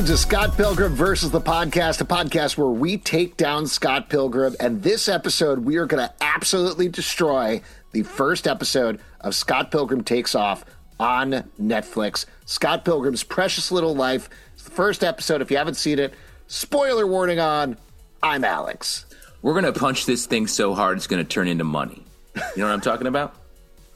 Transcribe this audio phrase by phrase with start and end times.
[0.00, 4.56] Welcome to Scott Pilgrim versus the podcast, a podcast where we take down Scott Pilgrim.
[4.58, 7.60] And this episode, we are going to absolutely destroy
[7.92, 10.64] the first episode of Scott Pilgrim Takes Off
[10.98, 12.24] on Netflix.
[12.46, 14.30] Scott Pilgrim's Precious Little Life.
[14.54, 15.42] It's the first episode.
[15.42, 16.14] If you haven't seen it,
[16.46, 17.76] spoiler warning on.
[18.22, 19.04] I'm Alex.
[19.42, 22.02] We're going to punch this thing so hard it's going to turn into money.
[22.34, 23.36] You know what I'm talking about?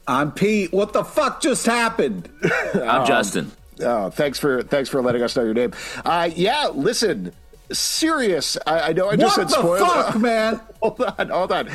[0.07, 0.71] I'm Pete.
[0.71, 2.29] What the fuck just happened?
[2.75, 3.51] I'm Justin.
[3.81, 5.73] Oh, thanks for thanks for letting us know your name.
[6.03, 7.33] Uh, yeah, listen,
[7.71, 8.57] serious.
[8.65, 9.79] I, I know I just what said spoiler.
[9.79, 10.61] fuck, man?
[10.81, 11.69] hold on, hold on.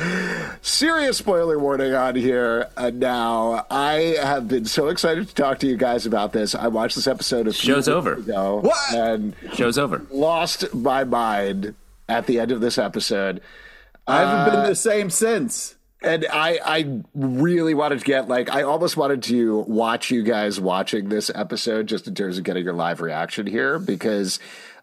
[0.61, 2.69] Serious spoiler warning on here.
[2.77, 6.55] Uh, now, I have been so excited to talk to you guys about this.
[6.55, 8.13] I watched this episode of show's over.
[8.13, 8.93] Ago what?
[8.95, 10.05] And show's over.
[10.11, 11.75] Lost my mind
[12.09, 13.41] at the end of this episode.
[14.07, 18.49] I haven't uh, been the same since and I, I really wanted to get like
[18.49, 22.63] I almost wanted to watch you guys watching this episode just in terms of getting
[22.63, 24.39] your live reaction here because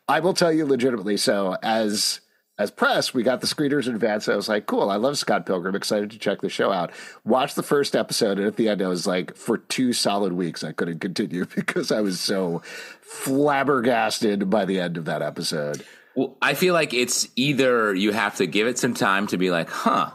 [0.09, 1.17] I will tell you legitimately.
[1.17, 2.21] So as
[2.59, 4.29] as press, we got the screeners in advance.
[4.29, 5.77] I was like, cool, I love Scott Pilgrim.
[5.77, 6.91] Excited to check the show out.
[7.25, 10.65] Watch the first episode, and at the end, I was like, for two solid weeks,
[10.65, 12.63] I couldn't continue because I was so
[13.01, 15.85] flabbergasted by the end of that episode.
[16.17, 19.53] Well, I feel like it's either you have to give it some time to be
[19.53, 20.11] like, huh,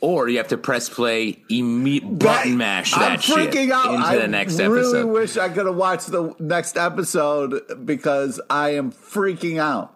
[0.00, 3.94] or you have to press play, immediate button mash that I'm freaking shit out.
[3.94, 5.06] into I the next really episode.
[5.06, 9.94] wish I could have watched the next episode because I am freaking out.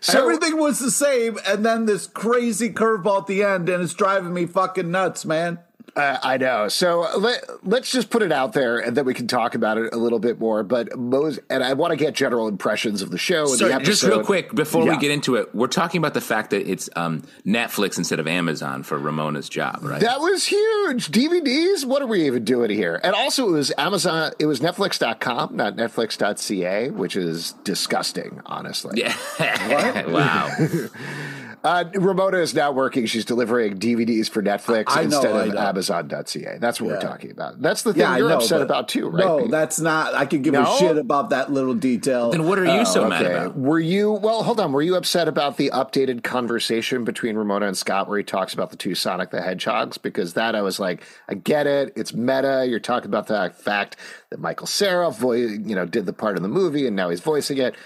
[0.00, 3.94] So, Everything was the same, and then this crazy curveball at the end, and it's
[3.94, 5.60] driving me fucking nuts, man.
[5.94, 6.68] Uh, I know.
[6.68, 9.92] So let, let's just put it out there and then we can talk about it
[9.92, 10.62] a little bit more.
[10.62, 13.42] But most, and I want to get general impressions of the show.
[13.42, 14.92] And Sorry, the just real quick before yeah.
[14.92, 18.26] we get into it, we're talking about the fact that it's um, Netflix instead of
[18.26, 20.00] Amazon for Ramona's job, right?
[20.00, 21.08] That was huge.
[21.08, 21.84] DVDs?
[21.84, 22.98] What are we even doing here?
[23.02, 28.98] And also, it was Amazon, it was Netflix.com, not Netflix.ca, which is disgusting, honestly.
[28.98, 30.06] Yeah.
[30.06, 30.50] wow.
[31.64, 33.06] Uh, Ramona is now working.
[33.06, 36.58] She's delivering DVDs for Netflix I instead know, of Amazon.ca.
[36.58, 36.94] That's what yeah.
[36.94, 37.62] we're talking about.
[37.62, 39.24] That's the thing yeah, you're know, upset about too, right?
[39.24, 40.14] No, that's not.
[40.14, 40.62] I could give no?
[40.62, 42.30] a shit about that little detail.
[42.30, 43.10] Then what are you oh, so okay.
[43.10, 43.56] mad about?
[43.56, 44.10] Were you?
[44.10, 44.72] Well, hold on.
[44.72, 48.70] Were you upset about the updated conversation between Ramona and Scott, where he talks about
[48.70, 49.98] the two Sonic the Hedgehogs?
[49.98, 51.92] Because that I was like, I get it.
[51.94, 52.66] It's meta.
[52.68, 53.96] You're talking about the fact
[54.30, 57.58] that Michael Cera, you know, did the part in the movie, and now he's voicing
[57.58, 57.76] it.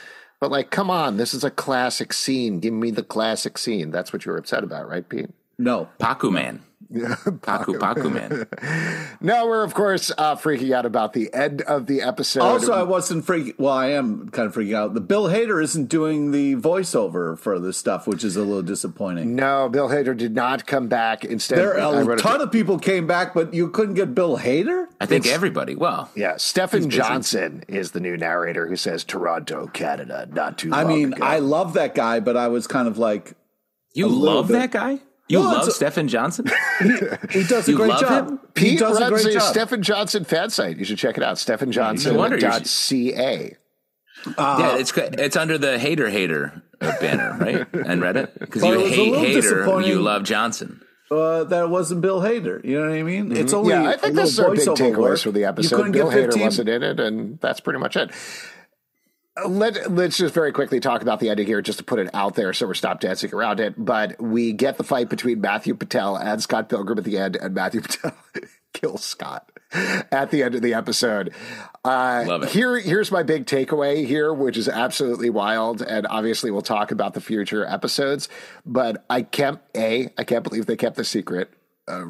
[0.40, 2.60] But like, come on, this is a classic scene.
[2.60, 3.90] Give me the classic scene.
[3.90, 5.30] That's what you were upset about, right, Pete?
[5.58, 6.62] No, Paku Man.
[6.88, 9.16] Yeah, Paku Paku Man.
[9.20, 12.42] now we're of course uh, freaking out about the end of the episode.
[12.42, 13.58] Also, I wasn't freaking.
[13.58, 14.94] Well, I am kind of freaking out.
[14.94, 19.34] The Bill Hader isn't doing the voiceover for this stuff, which is a little disappointing.
[19.34, 21.24] No, Bill Hader did not come back.
[21.24, 24.86] Instead, there a ton of people came back, but you couldn't get Bill Hader.
[25.00, 25.74] I think it's, everybody.
[25.74, 30.72] Well, yeah, Stephen Johnson is the new narrator who says Toronto, Canada, not too.
[30.72, 31.24] I mean, ago.
[31.24, 33.32] I love that guy, but I was kind of like,
[33.92, 35.00] you love that guy.
[35.28, 36.46] You well, love Stephen Johnson?
[36.78, 36.90] he,
[37.30, 38.28] he, does a you great job.
[38.28, 38.38] Him?
[38.54, 39.42] Pete he does runs a, great a job.
[39.42, 40.76] Stephen Johnson fan site.
[40.76, 41.36] You should check it out.
[41.36, 43.56] StephenJohnson.ca.
[44.38, 47.66] Uh, yeah, it's it's under the hater hater banner, right?
[47.86, 50.80] And Reddit because you hate hater, you love Johnson.
[51.10, 52.64] Uh, that wasn't Bill Hader.
[52.64, 53.26] You know what I mean?
[53.26, 53.36] Mm-hmm.
[53.36, 53.90] It's only yeah.
[53.90, 55.92] I think this is our big takeaways for the episode.
[55.92, 56.40] Bill 15...
[56.40, 58.10] Hader wasn't in it, and that's pretty much it.
[59.44, 62.36] Let, let's just very quickly talk about the ending here, just to put it out
[62.36, 63.74] there so we're stop dancing around it.
[63.76, 67.54] But we get the fight between Matthew Patel and Scott Pilgrim at the end, and
[67.54, 68.14] Matthew Patel
[68.72, 71.34] kills Scott at the end of the episode.
[71.84, 72.48] Uh, Love it.
[72.50, 77.14] Here, here's my big takeaway here, which is absolutely wild, and obviously we'll talk about
[77.14, 78.28] the future episodes.
[78.64, 81.52] But I can't a I can't believe they kept the secret
[81.88, 82.04] uh,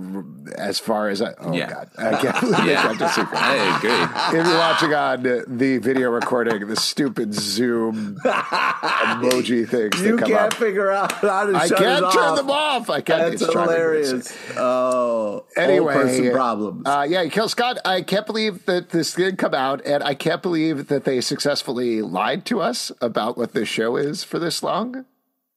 [0.56, 1.68] as far as I, oh Yeah.
[1.70, 2.82] god, I can't believe I Yeah.
[2.82, 3.42] kept a secret.
[3.42, 4.38] I agree.
[4.40, 10.30] If you're watching on the video recording, the stupid Zoom emoji things You that come
[10.30, 10.54] can't up.
[10.54, 12.36] figure out how to I shut can't it turn off.
[12.36, 12.90] them off.
[12.90, 13.30] I can't.
[13.30, 14.38] That's it's driving me hilarious.
[14.56, 16.82] Oh, Anyway, old person problems.
[16.86, 17.78] Uh, yeah, Kill Scott.
[17.84, 22.02] I can't believe that this did come out, and I can't believe that they successfully
[22.02, 25.04] lied to us about what this show is for this long.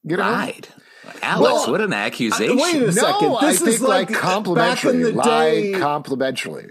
[0.02, 0.68] You know, Lied.
[1.22, 2.56] Alex, Well, what an accusation.
[2.58, 3.36] wait a no, second.
[3.40, 4.92] I This think is like like complimentary.
[4.92, 5.72] back in the lie day.
[5.72, 6.70] complimentary.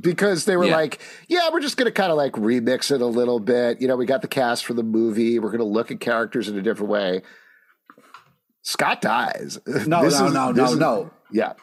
[0.00, 0.76] Because they were Yeah.
[0.76, 3.80] like, yeah, we're just going to kind of like remix it a little bit.
[3.80, 5.38] You know, we got the cast for the movie.
[5.38, 7.22] We're going to look at characters in a different way.
[8.62, 9.58] Scott dies.
[9.66, 11.10] No, This no, is- no, no, is- no.
[11.32, 11.54] Yeah.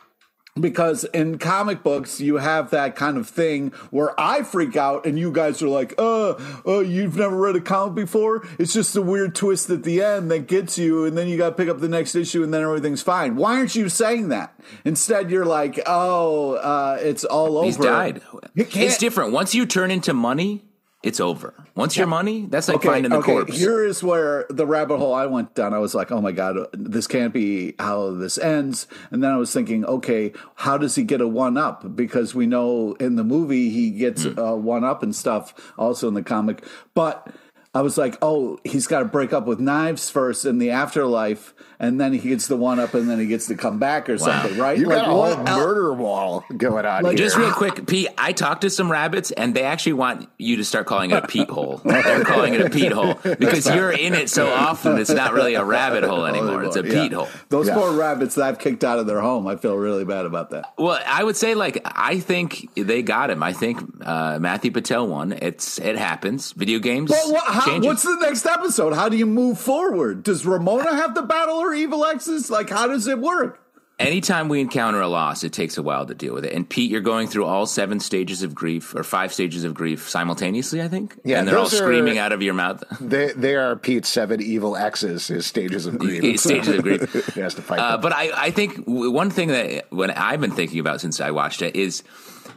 [0.60, 5.18] Because in comic books you have that kind of thing where I freak out and
[5.18, 6.36] you guys are like, "Uh,
[6.66, 8.48] uh, you've never read a comic before?
[8.58, 11.50] It's just a weird twist at the end that gets you, and then you got
[11.50, 14.54] to pick up the next issue, and then everything's fine." Why aren't you saying that?
[14.86, 18.22] Instead, you're like, "Oh, uh, it's all over." He's died.
[18.56, 19.32] It's different.
[19.32, 20.66] Once you turn into money,
[21.02, 21.54] it's over.
[21.76, 23.58] Once you're money, that's like finding the corpse.
[23.58, 25.74] Here is where the rabbit hole I went down.
[25.74, 28.86] I was like, oh my God, this can't be how this ends.
[29.12, 31.96] And then I was thinking, okay, how does he get a one up?
[31.96, 34.38] Because we know in the movie he gets Hmm.
[34.38, 36.66] a one up and stuff, also in the comic.
[36.94, 37.28] But
[37.74, 41.54] I was like, oh, he's got to break up with knives first in the afterlife.
[41.82, 44.18] And then he gets the one up and then he gets to come back or
[44.18, 44.78] something, right?
[44.78, 47.26] You got a whole what el- murder wall going on Like, here.
[47.26, 50.66] Just real quick, Pete, I talked to some rabbits and they actually want you to
[50.66, 51.78] start calling it a peat hole.
[51.86, 55.54] They're calling it a peat hole because you're in it so often it's not really
[55.56, 56.66] a rabbit hole anymore.
[56.66, 57.02] It's a Yeah.
[57.04, 57.30] peat hole.
[57.48, 57.76] Those Yeah.
[57.76, 59.48] poor rabbits that I've kicked out of their home.
[59.48, 60.74] I feel really bad about that.
[60.78, 63.42] Well, I would say like I think they got him.
[63.42, 65.32] I think uh, Matthew Patel won.
[65.32, 66.52] It's it happens.
[66.52, 67.10] Video games.
[67.10, 68.92] But what, how, what's the next episode?
[68.94, 70.24] How do you move forward?
[70.24, 72.50] Does Ramona have the battle her evil exes?
[72.50, 73.62] Like, how does it work?
[74.00, 76.54] Anytime we encounter a loss, it takes a while to deal with it.
[76.54, 80.08] And Pete, you're going through all seven stages of grief or five stages of grief
[80.08, 81.20] simultaneously, I think.
[81.26, 82.82] Yeah, and they're all those are- screaming out of your mouth.
[83.02, 86.40] They they are Pete's seven evil X's, his stages of grief.
[86.40, 87.12] stages of grief.
[87.34, 87.80] he has to fight.
[87.80, 88.02] Uh, them.
[88.02, 91.62] but I, I think one thing that when I've been thinking about since I watched
[91.62, 92.02] it is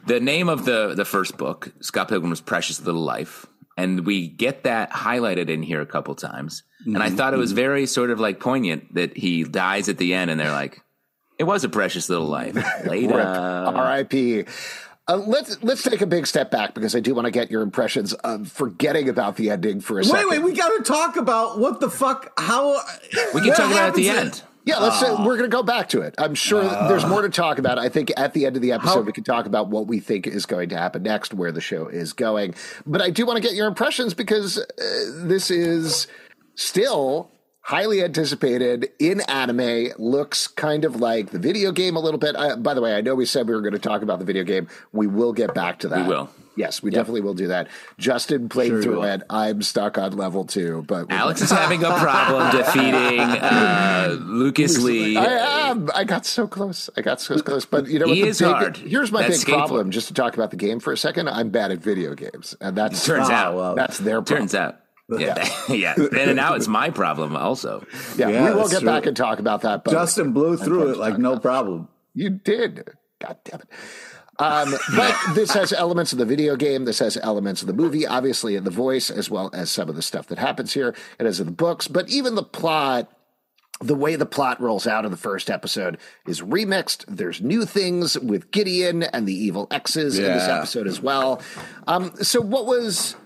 [0.06, 3.46] the name of the the first book, Scott Pilgrim's Precious Little Life,
[3.76, 6.62] and we get that highlighted in here a couple times.
[6.84, 10.14] And I thought it was very sort of like poignant that he dies at the
[10.14, 10.80] end, and they're like,
[11.38, 14.44] "It was a precious little life." Later, R.I.P.
[15.08, 17.62] Uh, let's let's take a big step back because I do want to get your
[17.62, 20.28] impressions of forgetting about the ending for a Wait, second.
[20.30, 22.80] wait, wait, we got to talk about what the fuck, how.
[23.34, 24.48] we can talk about it at the happens end.
[24.64, 26.14] Yeah, let's say we're going to go back to it.
[26.18, 27.78] I'm sure there's more to talk about.
[27.78, 29.98] I think at the end of the episode, How- we can talk about what we
[29.98, 32.54] think is going to happen next, where the show is going.
[32.86, 34.64] But I do want to get your impressions because uh,
[35.26, 36.06] this is
[36.54, 37.30] still
[37.62, 39.88] highly anticipated in anime.
[39.98, 42.36] Looks kind of like the video game a little bit.
[42.36, 44.24] Uh, by the way, I know we said we were going to talk about the
[44.24, 44.68] video game.
[44.92, 46.06] We will get back to that.
[46.06, 46.30] We will.
[46.54, 47.68] Yes, we definitely will do that.
[47.98, 49.04] Justin played Sure through will.
[49.04, 49.22] it.
[49.30, 55.16] I'm stuck on level two, but Alex is having a problem defeating uh, Lucas Lee.
[55.16, 55.88] I am.
[55.94, 56.90] I got so close.
[56.96, 57.64] I got so close.
[57.64, 58.76] But you know, He what the is big- hard.
[58.76, 59.58] Here's my That's big skateboard.
[59.58, 59.90] problem.
[59.90, 62.76] Just to talk about the game for a second, I'm bad at video games, and
[62.76, 63.74] that's Turns Oh, out, well.
[63.74, 64.38] that's their problem.
[64.48, 64.76] turns out,
[65.10, 65.94] yeah, yeah.
[66.18, 67.84] And now it's my problem also.
[68.16, 68.86] Yeah, Yeah, we will get true.
[68.88, 69.84] back and talk about that.
[69.84, 71.88] But Justin blew through it like no problem.
[72.14, 72.90] You did.
[73.20, 73.68] God damn it.
[74.38, 76.84] Um, but this has elements of the video game.
[76.84, 79.96] This has elements of the movie, obviously in the voice, as well as some of
[79.96, 80.94] the stuff that happens here.
[81.18, 83.10] It has in the books, but even the plot,
[83.80, 87.04] the way the plot rolls out in the first episode is remixed.
[87.08, 91.42] There's new things with Gideon and the evil X's in this episode as well.
[91.86, 93.16] Um, so, what was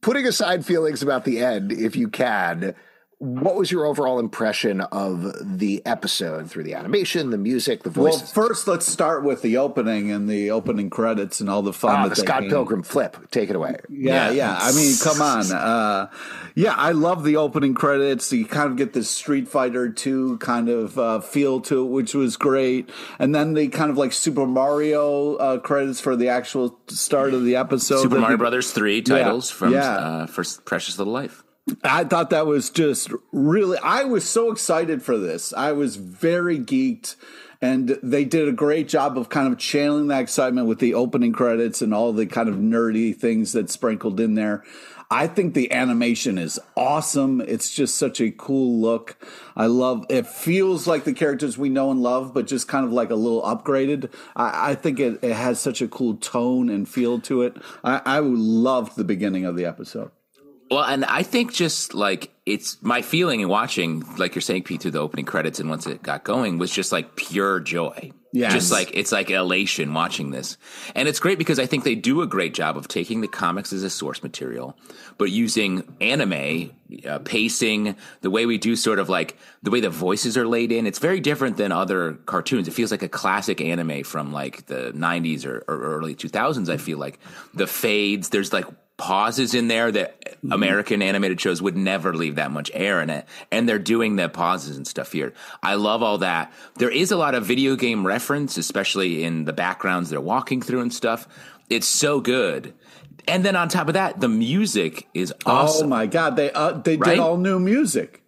[0.00, 2.74] putting aside feelings about the end, if you can?
[3.22, 8.14] What was your overall impression of the episode through the animation, the music, the voice?
[8.14, 11.94] Well, first, let's start with the opening and the opening credits and all the fun
[11.94, 13.16] Ah, that the they Scott came- Pilgrim flip.
[13.30, 13.76] Take it away.
[13.88, 14.32] Yeah, Yeah.
[14.32, 14.58] yeah.
[14.60, 15.52] I mean, come on.
[15.52, 16.10] Uh,
[16.56, 18.32] yeah, I love the opening credits.
[18.32, 22.14] You kind of get this Street Fighter 2 kind of uh, feel to it, which
[22.14, 22.90] was great.
[23.20, 27.44] And then the kind of like Super Mario uh, credits for the actual start of
[27.44, 28.02] the episode.
[28.02, 29.90] Super Mario be- Brothers three titles from yeah.
[29.96, 31.44] uh, for Precious Little Life.
[31.84, 33.78] I thought that was just really.
[33.78, 35.52] I was so excited for this.
[35.52, 37.14] I was very geeked,
[37.60, 41.32] and they did a great job of kind of channeling that excitement with the opening
[41.32, 44.64] credits and all the kind of nerdy things that sprinkled in there.
[45.08, 47.42] I think the animation is awesome.
[47.42, 49.22] It's just such a cool look.
[49.54, 50.06] I love.
[50.08, 53.14] It feels like the characters we know and love, but just kind of like a
[53.14, 54.10] little upgraded.
[54.34, 57.56] I, I think it, it has such a cool tone and feel to it.
[57.84, 60.10] I, I loved the beginning of the episode.
[60.72, 64.80] Well, and I think just like it's my feeling in watching, like you're saying, Pete,
[64.80, 68.12] through the opening credits and once it got going, was just like pure joy.
[68.34, 70.56] Yeah, Just like it's like elation watching this.
[70.94, 73.74] And it's great because I think they do a great job of taking the comics
[73.74, 74.74] as a source material,
[75.18, 76.72] but using anime
[77.06, 80.72] uh, pacing, the way we do sort of like the way the voices are laid
[80.72, 80.86] in.
[80.86, 82.66] It's very different than other cartoons.
[82.66, 86.70] It feels like a classic anime from like the 90s or, or early 2000s.
[86.70, 87.18] I feel like
[87.52, 88.64] the fades, there's like
[88.96, 93.26] pauses in there that American animated shows would never leave that much air in it.
[93.50, 95.32] And they're doing the pauses and stuff here.
[95.62, 96.52] I love all that.
[96.76, 100.80] There is a lot of video game reference, especially in the backgrounds they're walking through
[100.82, 101.26] and stuff.
[101.68, 102.74] It's so good.
[103.26, 105.86] And then on top of that, the music is awesome.
[105.86, 107.10] Oh my god, they uh, they Right?
[107.10, 108.21] did all new music.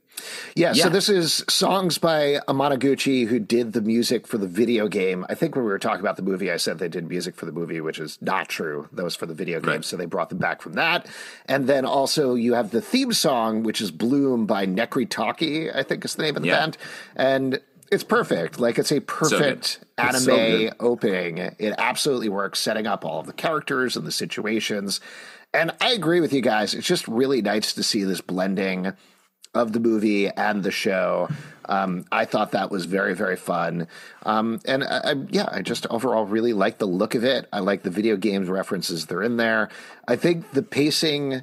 [0.54, 0.85] Yeah, Yeah.
[0.85, 5.25] so this is songs by Anamanaguchi, who did the music for the video game.
[5.28, 7.47] I think when we were talking about the movie, I said they did music for
[7.47, 8.88] the movie, which is not true.
[8.93, 9.85] That was for the video game, Right.
[9.85, 11.07] so they brought them back from that.
[11.47, 15.83] And then also you have the theme song, which is Bloom by Necry Talkie, I
[15.83, 16.61] think is the name of the Yeah.
[16.61, 16.76] band.
[17.16, 18.59] And it's perfect.
[18.59, 21.38] Like it's a perfect anime so opening.
[21.38, 25.00] It absolutely works, setting up all of the characters and the situations.
[25.52, 26.75] And I agree with you guys.
[26.75, 28.93] It's just really nice to see this blending
[29.54, 31.28] of the movie and the show.
[31.66, 33.88] Um, I thought that was very, very fun.
[34.25, 37.49] Um, and I, I, yeah, I just overall really like the look of it.
[37.52, 39.70] I like the video games references that are in there.
[40.06, 41.42] I think the pacing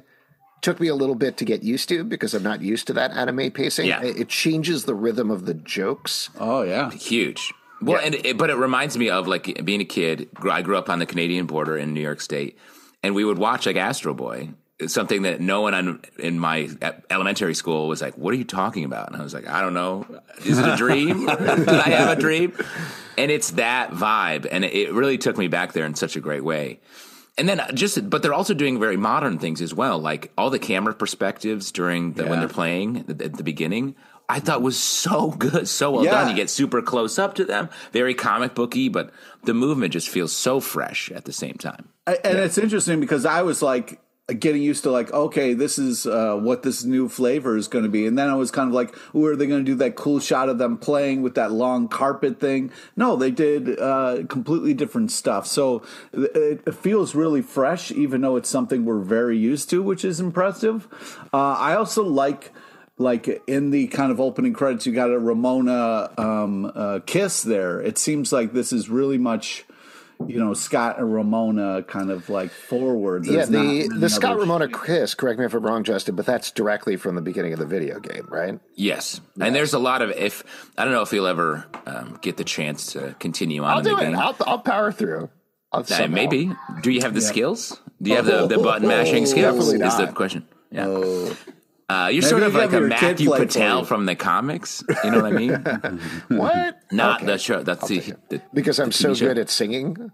[0.60, 3.10] took me a little bit to get used to because I'm not used to that
[3.10, 3.88] anime pacing.
[3.88, 4.02] Yeah.
[4.02, 6.30] It, it changes the rhythm of the jokes.
[6.38, 7.52] Oh yeah, huge.
[7.82, 10.28] Well, and it, but it reminds me of like being a kid.
[10.48, 12.56] I grew up on the Canadian border in New York State,
[13.02, 14.50] and we would watch like Astro Boy.
[14.88, 16.68] Something that no one on, in my
[17.10, 19.74] elementary school was like, "What are you talking about?" And I was like, "I don't
[19.74, 20.06] know.
[20.44, 21.26] Is it a dream?
[21.26, 22.52] Did I have a dream?"
[23.18, 26.42] And it's that vibe, and it, really took me back there in such a great
[26.44, 26.80] way.
[27.38, 30.50] And then uh, just, but they're also doing very modern things as well, like all
[30.50, 33.94] the camera perspectives during the, when they're playing at the- at the beginning.
[34.28, 36.12] I thought was so good, so well Yeah.
[36.12, 36.30] done.
[36.30, 39.10] You get super close up to them, very comic booky, but
[39.44, 41.88] the movement just feels so fresh at the same time.
[42.06, 44.00] I- and it's interesting because I was like
[44.34, 47.90] getting used to like okay this is uh, what this new flavor is going to
[47.90, 48.06] be.
[48.06, 50.20] And then i was kind of like oh, are they going to do that cool
[50.20, 52.70] shot of them playing with that long carpet thing?
[52.96, 55.46] No they did uh, completely different stuff.
[55.46, 60.04] So it, it feels really fresh even though it's something we're very used to which
[60.04, 60.88] is impressive.
[61.32, 62.52] Uh, i also like
[62.98, 67.80] like in the kind of opening credits you got a ramona um, uh, kiss there.
[67.80, 69.64] It seems like this is really much
[70.28, 73.26] you know Scott and Ramona kind of like forward.
[73.26, 75.14] yeah, There's not the the Scott other- Ramona kiss.
[75.14, 78.00] Correct me if I'm wrong, Justin, but that's directly from the beginning of the video
[78.00, 78.58] game, right?
[78.74, 80.44] Yes, and there's a lot of if
[80.78, 83.84] I don't know if you'll ever um, get the chance to continue on I'll in
[83.84, 84.00] the do it.
[84.02, 84.16] game.
[84.18, 85.30] I'll, I'll power through.
[85.72, 86.52] I'll Uh, maybe.
[86.82, 87.80] Do you have the skills?
[88.00, 89.56] Do you have the, the button mashing skills?
[89.68, 90.46] Definitely Is the question.
[90.70, 90.86] Yeah.
[90.88, 91.36] Oh.
[91.88, 94.82] Uh, you're sort you of like a Matthew Patel from the comics.
[95.04, 96.00] You know what I mean?
[96.38, 96.78] What?
[96.90, 97.26] Not Okay.
[97.32, 97.62] the show.
[97.62, 99.26] That's the, the Because I'm so show.
[99.26, 100.10] good at singing.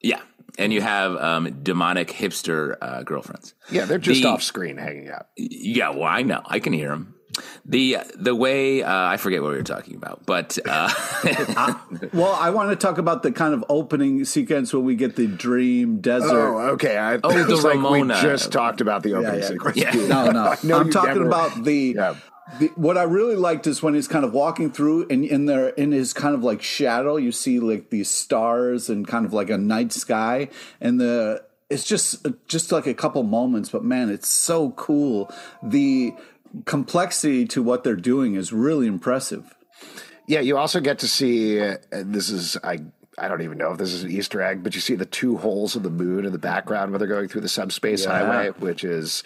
[0.00, 0.20] Yeah,
[0.58, 3.54] and you have um, demonic hipster uh, girlfriends.
[3.70, 5.26] Yeah, they're just The- off screen hanging out.
[5.36, 6.40] Yeah, well, I know.
[6.46, 7.14] I can hear them.
[7.64, 10.88] The the way uh, I forget what we were talking about, but uh,
[12.12, 15.26] Well, I want to talk about the kind of opening sequence where we get the
[15.26, 16.30] dream desert.
[16.30, 16.96] Oh, okay.
[16.96, 18.14] I, Oh, it the was like Ramona.
[18.14, 19.46] we just talked about the opening yeah.
[19.48, 19.76] sequence.
[19.76, 19.90] Yeah.
[19.92, 20.08] dude.
[20.18, 20.40] No, no.
[20.48, 22.14] I know I'm talking never- about the, Yeah.
[22.58, 22.68] the.
[22.76, 25.92] What I really liked is when he's kind of walking through, and in there, in
[25.92, 29.58] his kind of like shadow, you see like these stars and kind of like a
[29.58, 30.48] night sky,
[30.80, 35.30] and the it's just just like a couple moments, but man, it's so cool.
[35.62, 36.14] The
[36.64, 39.54] complexity to what they're doing is really impressive.
[40.26, 41.60] Yeah, you also get to see.
[41.60, 42.78] Uh, this is I.
[43.20, 45.38] I don't even know if this is an Easter egg, but you see the two
[45.38, 48.10] holes of the moon in the background when they're going through the subspace Yeah.
[48.12, 49.24] highway, which is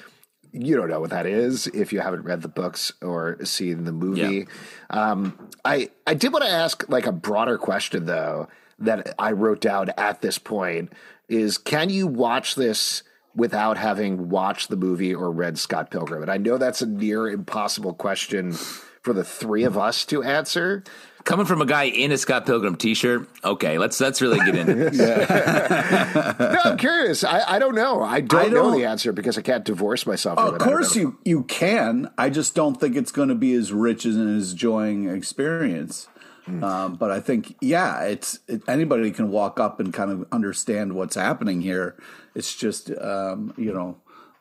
[0.51, 3.93] you don't know what that is if you haven't read the books or seen the
[3.93, 4.47] movie.
[4.89, 8.49] Um, I I did want to ask like a broader question though
[8.79, 10.91] that I wrote down at this point
[11.29, 13.03] is can you watch this
[13.35, 16.23] without having watched the movie or read Scott Pilgrim?
[16.23, 20.85] And I know that's a near impossible question for the three of us to answer.
[21.25, 24.75] coming from a guy in a Scott Pilgrim T-shirt, okay, let's let's really get into
[24.75, 24.99] this.
[26.39, 27.25] No, I'm curious.
[27.25, 28.03] I, I don't know.
[28.03, 30.61] I don't, I know don't- the answer because I can't divorce myself from Of it.
[30.61, 32.11] Course, you you can.
[32.19, 36.07] I just don't think it's going to be as rich as an as enjoying experience.
[36.47, 40.95] Um, but I think, yeah, it's it, anybody can walk up and kind of understand
[40.95, 41.97] what's happening here.
[42.35, 43.99] It's just, um, you know,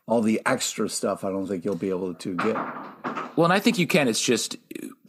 [0.07, 1.23] all the extra stuff.
[1.23, 2.55] I don't think you'll be able to get.
[3.35, 4.07] Well, and I think you can.
[4.07, 4.57] It's just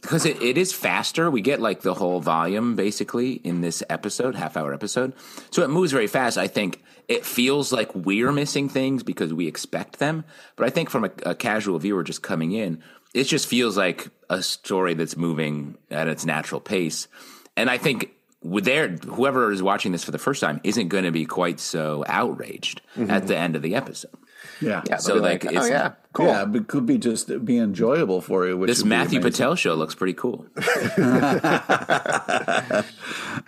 [0.01, 1.31] because it, it is faster.
[1.31, 5.13] We get like the whole volume basically in this episode, half hour episode.
[5.49, 6.37] So it moves very fast.
[6.37, 10.25] I think it feels like we're missing things because we expect them.
[10.55, 12.83] But I think from a, a casual viewer just coming in,
[13.13, 17.07] it just feels like a story that's moving at its natural pace.
[17.55, 18.11] And I think
[18.41, 21.59] with their whoever is watching this for the first time isn't going to be quite
[21.59, 24.11] so outraged at the end of the episode.
[24.61, 24.81] Yeah.
[24.89, 26.27] Yeah, So, they'll be like, oh yeah, cool.
[26.27, 28.57] Yeah, but it could be just be enjoyable for you.
[28.57, 29.21] Which This Matthew.
[29.21, 30.45] Patel show looks pretty cool.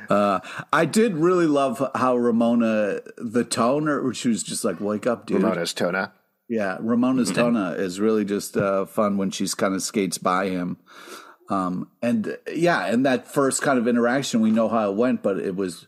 [0.08, 0.40] Uh,
[0.72, 5.26] I did really love how Ramona, the tone, or she was just like, "Wake up,
[5.26, 6.12] dude." Ramona's Tona.
[6.48, 10.78] Yeah, Ramona's tona is really just uh, fun when she's kind of skates by him.
[11.50, 15.40] Um, and yeah, and that first kind of interaction, we know how it went, but
[15.40, 15.88] it was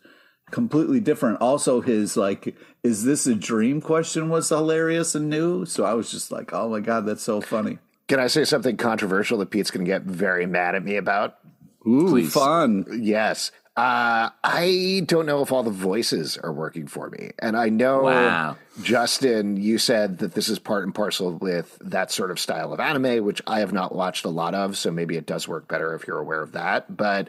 [0.52, 1.42] completely different.
[1.42, 5.66] Also, his like, "Is this a dream?" question was hilarious and new.
[5.66, 8.78] So I was just like, "Oh my god, that's so funny." Can I say something
[8.78, 11.38] controversial that Pete's going to get very mad at me about?
[11.86, 12.34] Ooh, Please.
[12.34, 12.86] fun.
[13.02, 13.52] Yes.
[13.78, 17.30] Uh, I don't know if all the voices are working for me.
[17.38, 18.58] And I know, Wow.
[18.82, 22.80] Justin, you said that this is part and parcel with that sort of style of
[22.80, 24.78] anime, which I have not watched a lot of.
[24.78, 26.98] So maybe it does work better if you're aware of that.
[26.98, 27.28] But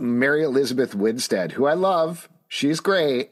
[0.00, 3.30] Mary Elizabeth Winstead, who I love, she's great.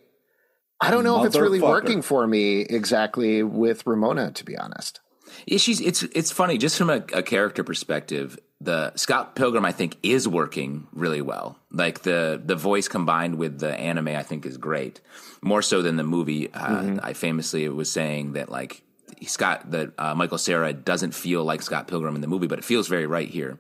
[0.80, 5.00] I don't know if it's really working for me exactly with Ramona, to be honest.
[5.46, 8.38] Yeah, she's it's it's funny just from a, a character perspective.
[8.64, 11.58] The Scott Pilgrim I think is working really well.
[11.70, 15.00] Like the the voice combined with the anime I think is great.
[15.42, 16.52] More so than the movie.
[16.52, 18.82] Uh, I famously was saying that like
[19.26, 22.64] Scott that uh, Michael Cera doesn't feel like Scott Pilgrim in the movie, but it
[22.64, 23.58] feels very right here.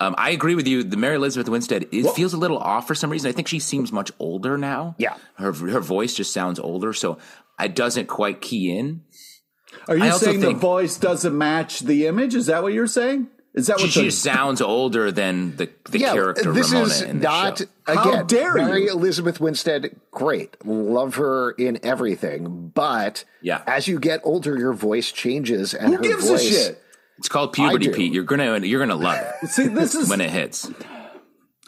[0.00, 0.82] Um, I agree with you.
[0.82, 3.28] The Mary Elizabeth Winstead it feels a little off for some reason.
[3.28, 4.96] I think she seems much older now.
[4.98, 5.16] Yeah.
[5.34, 7.18] her her voice just sounds older, so
[7.60, 9.02] it doesn't quite key in.
[9.88, 12.34] Are you saying the voice doesn't match the image?
[12.34, 13.28] Is that what you're saying?
[13.54, 16.86] Is that She, what she the, just sounds older than the, the character this Ramona
[16.90, 17.64] is in the not show.
[17.86, 18.26] How again.
[18.26, 18.90] dare you.
[18.90, 22.72] Elizabeth Winstead, great, love her in everything.
[22.74, 23.62] But Yeah.
[23.66, 26.40] as you get older, your voice changes, and who her gives voice.
[26.50, 26.82] a shit?
[27.18, 27.90] It's called puberty.
[27.90, 28.12] Pete.
[28.12, 30.70] You're gonna you're gonna love it See, this is when it hits.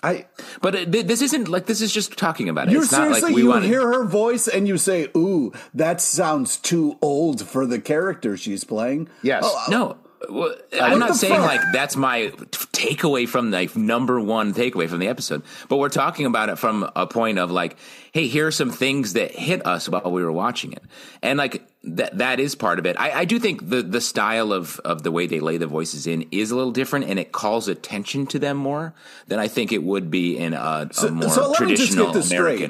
[0.03, 0.26] I.
[0.61, 2.73] But uh, it, this isn't like this is just talking about it.
[2.73, 5.53] You're it's not seriously like we you want hear her voice and you say, "Ooh,
[5.75, 9.45] that sounds too old for the character she's playing." Yes.
[9.47, 9.97] Oh, No,
[10.31, 11.47] well, I'm not saying fuck?
[11.47, 12.28] like that's my
[12.73, 16.90] takeaway from the number one takeaway from the episode, but we're talking about it from
[16.97, 17.76] a point of like,
[18.12, 20.83] hey, here are some things that hit us while we were watching it,
[21.23, 22.99] and like that that is part of it.
[22.99, 26.07] I, I do think the the style of of the way they lay the voices
[26.07, 28.95] in is a little different, and it calls attention to them more
[29.28, 32.11] than I think it would be in a, a more so let me just traditional
[32.11, 32.22] American.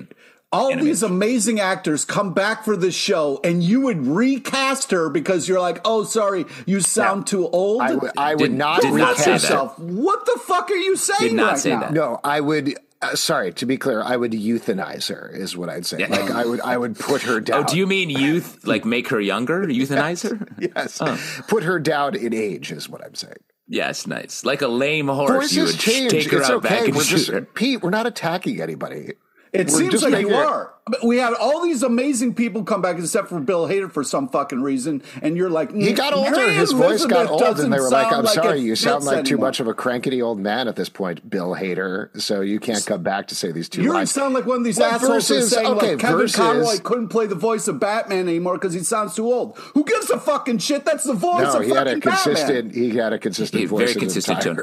[0.06, 0.12] straight.
[0.54, 5.08] All animated these amazing actors come back for this show, and you would recast her
[5.10, 8.94] because you're like, "Oh, sorry, you sound too old." I would- would Did- not did
[8.94, 9.78] not say recast that.
[9.78, 11.18] What the fuck are you saying?
[11.30, 11.80] Did not right say now?
[11.80, 11.92] that.
[11.92, 12.76] No, I would.
[13.02, 15.28] Uh, sorry, to be clear, I would euthanize her.
[15.34, 15.98] Is what I'd say.
[15.98, 16.06] Yeah.
[16.08, 17.64] Like I would, I would put her down.
[17.64, 18.66] Oh, do you mean youth?
[18.66, 20.46] Like make her younger, euthanize her?
[20.58, 21.02] Yes,
[21.48, 22.72] put her down in age.
[22.72, 23.36] Is what I'm saying.
[23.68, 24.44] Yes, nice.
[24.44, 26.12] Like a lame horse, you would change.
[26.12, 26.68] take her it's out okay.
[26.68, 27.40] back and we're shoot just her.
[27.42, 27.82] Pete.
[27.82, 29.12] We're not attacking anybody.
[29.54, 30.73] It We're seems like you are.
[30.86, 34.28] But we had all these amazing people come back, except for Bill Hader for some
[34.28, 36.30] fucking reason, and you're like, He got older.
[36.32, 39.02] Mary His voice got Elizabeth old, and they were like, "I'm like sorry, you sound
[39.02, 42.10] fits like too much of a crankety old man at this point, Bill Hader.
[42.20, 44.64] So you can't come back to say these two You lines." sound like one of
[44.64, 47.80] these Well, assholes versus- saying okay, like Kevin versus- Conroy couldn't play the voice of
[47.80, 49.56] Batman anymore because he sounds too old.
[49.72, 50.84] Who gives a fucking shit?
[50.84, 52.72] That's the voice no, of he had a consistent.
[52.72, 52.90] Batman.
[52.90, 53.88] He had a consistent He- voice.
[53.92, 54.58] very consistent tone.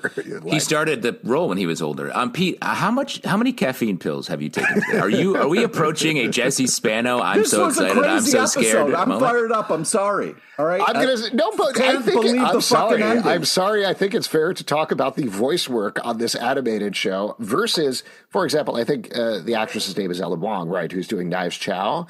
[0.45, 2.15] He started the role when he was older.
[2.15, 3.25] Um, Pete, uh, how much?
[3.25, 4.75] How many caffeine pills have you taken?
[4.83, 4.99] Today?
[4.99, 5.35] Are you?
[5.35, 7.19] Are we approaching a Jesse Spano?
[7.21, 8.01] I'm This so was a excited.
[8.03, 8.61] crazy I'm so episode.
[8.69, 8.93] scared.
[8.95, 9.19] I'm moment?
[9.31, 9.69] fired up.
[9.69, 10.35] I'm sorry.
[10.57, 10.81] All right.
[10.85, 13.01] I'm gonna say, no, but I can't think believe I'm sorry.
[13.03, 13.25] ending.
[13.25, 13.85] I'm sorry.
[13.85, 18.03] I think it's fair to talk about the voice work on this animated show versus,
[18.29, 20.91] for example, I think uh, the actress's name is Ellen Wong, right?
[20.91, 22.07] Who's doing Knives Chau.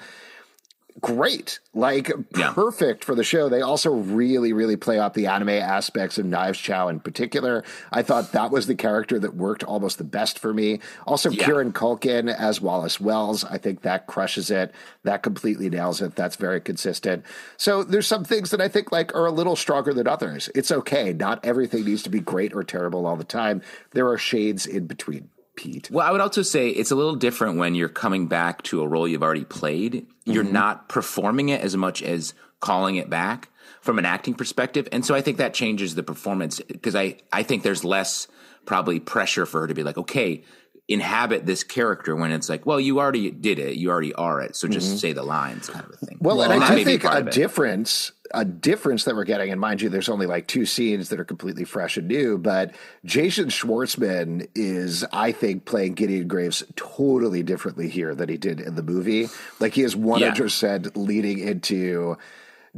[1.00, 2.52] Great, like Yeah.
[2.54, 3.48] perfect for the show.
[3.50, 7.64] They also really, really play up the anime aspects of Knives Chau in particular.
[7.92, 10.80] I thought that was the character that worked almost the best for me.
[11.08, 11.46] Also, Yeah.
[11.46, 13.44] Kieran Culkin as Wallace Wells.
[13.46, 14.74] I think that crushes it.
[15.04, 16.16] That completely nails it.
[16.16, 17.24] That's very consistent.
[17.58, 20.50] So there's some things that I think like are a little stronger than others.
[20.54, 21.14] It's okay.
[21.14, 23.62] Not everything needs to be great or terrible all the time.
[23.92, 25.30] There are shades in between.
[25.56, 25.90] Pete.
[25.92, 28.88] Well, I would also say it's a little different when you're coming back to a
[28.88, 30.08] role you've already played.
[30.26, 30.54] You're Mm-hmm.
[30.54, 33.50] not performing it as much as calling it back
[33.82, 34.88] from an acting perspective.
[34.92, 38.28] And so I think that changes the performance because I, I think there's less
[38.66, 40.44] probably pressure for her to be like, okay,
[40.94, 43.78] inhabit this character when it's like, well, you already did it.
[43.78, 44.56] You already are it.
[44.56, 46.18] So just say the lines kind of a thing.
[46.18, 46.26] Mm-hmm.
[46.26, 49.90] Well, and I do think a difference, a difference that we're getting, and mind you,
[49.90, 52.74] there's only like two scenes that are completely fresh and new, but
[53.06, 58.76] Jason Schwartzman is, I think, playing Gideon Graves totally differently here than he did in
[58.76, 59.28] the movie.
[59.60, 62.18] Like he is 100% leading into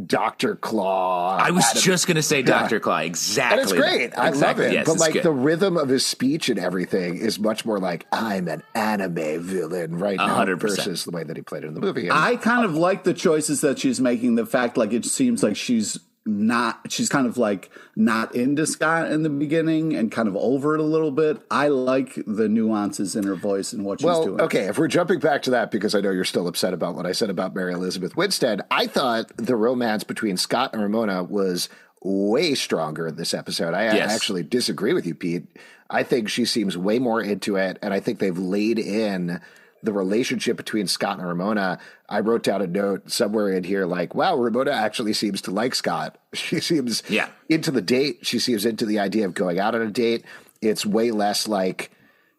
[0.07, 1.37] Doctor Claw.
[1.37, 2.79] I was Adam- just going to say Dr.
[2.79, 2.97] Claw.
[2.99, 3.59] Exactly.
[3.59, 4.17] and it's great.
[4.17, 4.63] I Exactly.
[4.65, 4.75] love it.
[4.75, 5.23] Yes, but like good.
[5.23, 9.99] the rhythm of his speech and everything is much more like I'm an anime villain
[9.99, 10.87] right now hundred percent.
[10.87, 12.07] versus the way that he played it in the movie.
[12.07, 14.33] And I kind of like the choices that she's making.
[14.35, 19.11] The fact, like, it seems like she's not, she's kind of like not into Scott
[19.11, 21.41] in the beginning and kind of over it a little bit.
[21.51, 24.41] I like the nuances in her voice and what she's well, doing.
[24.41, 27.05] okay, if we're jumping back to that because I know you're still upset about what
[27.05, 31.67] I said about Mary Elizabeth Winstead, I thought the romance between Scott and Ramona was
[32.01, 33.73] way stronger in this episode.
[33.73, 34.11] I Yes.
[34.11, 35.47] actually disagree with you, Pete.
[35.89, 39.39] I think she seems way more into it, and I think they've laid in
[39.83, 41.79] the relationship between Scott and Ramona.
[42.09, 45.75] I wrote down a note somewhere in here like, wow, Ramona actually seems to like
[45.75, 46.17] Scott.
[46.33, 47.29] She seems Yeah.
[47.49, 48.19] into the date.
[48.25, 50.25] She seems into the idea of going out on a date.
[50.61, 51.91] It's way less like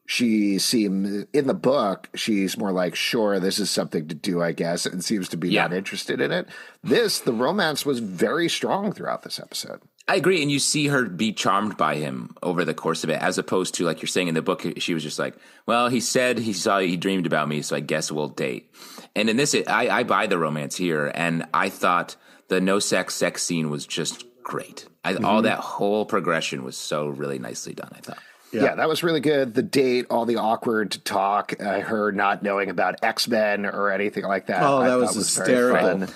[0.07, 2.09] she seems in the book.
[2.15, 5.49] She's more like, sure, this is something to do, I guess, and seems to be
[5.51, 5.63] Yeah.
[5.63, 6.47] not interested in it.
[6.83, 9.81] This, the romance was very strong throughout this episode.
[10.07, 13.21] I agree, and you see her be charmed by him over the course of it,
[13.23, 15.35] as opposed to like you're saying in the book, she was just like,
[15.67, 18.71] "Well, he said he saw he dreamed about me, so I guess we'll date."
[19.17, 22.17] And in this, it, I, I buy the romance here, and I thought
[22.49, 24.87] the no sex sex scene was just great.
[25.05, 27.91] I, All that whole progression was so really nicely done.
[27.93, 28.19] I thought.
[28.53, 28.77] Yeah.
[28.77, 29.55] that was really good.
[29.55, 34.25] The date, all the awkward talk, uh, her not knowing about X Men or anything
[34.25, 34.63] like that.
[34.63, 36.15] Oh, I that was thought very hysterical.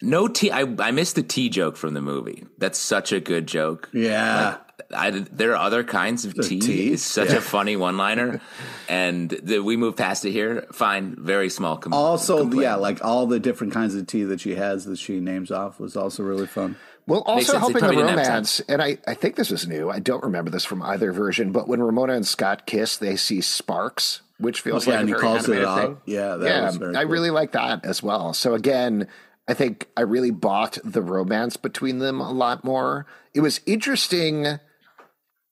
[0.00, 0.10] Fun.
[0.10, 0.50] No tea.
[0.50, 2.44] I, I missed the tea joke from the movie.
[2.58, 3.88] That's such a good joke.
[3.92, 4.58] yeah.
[4.94, 6.60] I, there are other kinds of tea.
[6.60, 6.92] tea?
[6.92, 8.40] It's such a funny one-liner,
[8.90, 10.66] and the, we move past it here.
[10.72, 11.78] Fine, very small.
[11.78, 12.62] Com- Also, complaint.
[12.62, 15.80] yeah, like all the different kinds of tea that she has that she names off
[15.80, 16.76] was also really fun.
[17.06, 18.26] Well, also helping the probably didn't have time.
[18.28, 19.90] romance, and I, I think this is new.
[19.90, 23.40] I don't remember this from either version, but when Ramona and Scott kiss, they see
[23.40, 25.80] sparks, which feels Oh, yeah, like and a he very calls it animated out.
[26.04, 26.14] thing.
[26.14, 27.12] Yeah, that yeah, was very I cool.
[27.12, 28.34] really like that as well.
[28.34, 29.08] So again,
[29.48, 33.06] I think I really bought the romance between them a lot more.
[33.34, 34.58] It was interesting.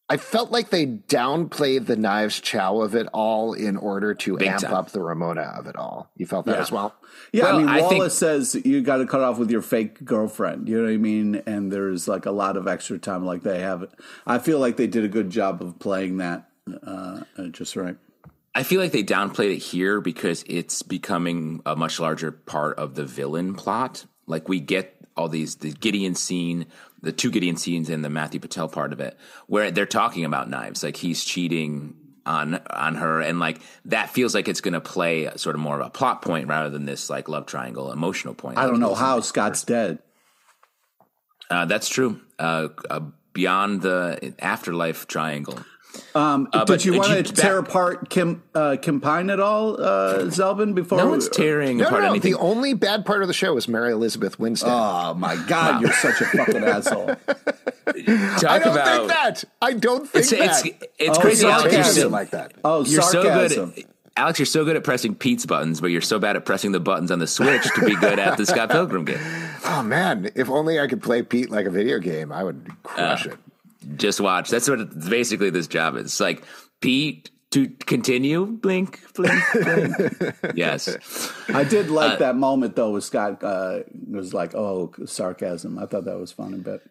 [0.09, 4.49] I felt like they downplayed the Knives Chau of it all in order to Big
[4.49, 4.75] amp time.
[4.75, 6.11] up the Ramona of it all.
[6.17, 6.61] You felt that Yeah.
[6.63, 6.95] as well?
[7.33, 9.63] Yeah, Well, I mean, I think- Wallace says you got to cut off with your
[9.63, 10.69] fake girlfriend.
[10.69, 11.37] You know what I mean?
[11.47, 13.87] And there's like a lot of extra time, like they have.
[14.27, 16.51] I feel like they did a good job of playing that
[16.87, 17.97] uh, uh, just right.
[18.55, 22.95] I feel like they downplayed it here because it's becoming a much larger part of
[22.95, 24.07] the villain plot.
[24.27, 26.67] Like we get all these the Gideon scene,
[27.03, 30.49] the two Gideon scenes, and the Matthew Patel part of it, where they're talking about
[30.49, 30.83] knives.
[30.83, 35.29] Like he's cheating on on her, and like that feels like it's going to play
[35.37, 38.59] sort of more of a plot point rather than this like love triangle emotional point.
[38.59, 39.99] I don't know how Scott's dead.
[41.51, 42.21] Uh, that's true.
[42.39, 43.01] Uh, uh,
[43.33, 45.59] beyond the afterlife triangle.
[46.15, 49.81] Um, Uh, did but you want to tear apart Kim uh, Kim Pine at all,
[49.81, 50.75] uh, Zalben?
[50.75, 52.33] Before No one's tearing No, apart no, anything.
[52.33, 54.71] the only bad part of the show was Mary Elizabeth Winstead.
[54.73, 57.07] Oh my God, you're such a fucking asshole.
[57.07, 59.45] Talk I don't about think that.
[59.63, 60.67] I don't think it's that.
[60.67, 61.47] it's it's Oh, crazy.
[61.47, 62.53] it's Alex, you're so, like that.
[62.65, 63.53] Oh, you're so good.
[63.53, 63.85] At,
[64.17, 66.79] Alex, you're so good at pressing Pete's buttons, but you're so bad at pressing the
[66.81, 69.19] buttons on the Switch to be good at the Scott Pilgrim game.
[69.67, 73.25] Oh man, if only I could play Pete like a video game, I would crush
[73.25, 73.39] it.
[73.97, 74.51] Just watch.
[74.51, 76.07] That's what basically this job is.
[76.07, 76.43] It's like
[76.81, 78.47] Pete to continue.
[78.47, 79.95] Blink, blink, blink.
[80.55, 80.89] yes.
[81.49, 82.91] I did like that moment though.
[82.91, 86.83] With Scott uh, was like, "Oh, sarcasm." I thought that was fun a bit.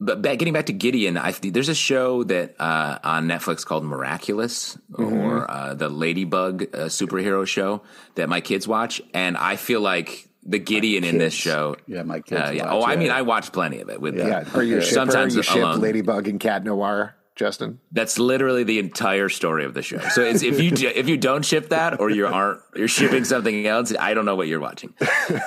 [0.00, 3.84] But back, getting back to Gideon, I, there's a show that uh, on Netflix called
[3.84, 7.82] Miraculous, or uh, the Ladybug uh, superhero show
[8.16, 11.76] that my kids watch, and I feel like the Gideon in this show.
[11.86, 12.64] Yeah, my kids Uh, yeah.
[12.74, 14.28] watch Oh, I mean, I watch plenty of it with them.
[14.28, 14.94] Yeah, are you a shipper?
[14.94, 15.80] Sometimes you ship alone.
[15.80, 17.80] Ladybug and Cat Noir, Justin?
[17.92, 19.98] That's literally the entire story of the show.
[20.10, 23.66] So it's, if you if you don't ship that or you aren't you're shipping something
[23.66, 24.92] else, I don't know what you're watching.